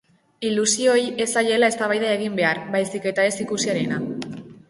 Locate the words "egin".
2.15-2.39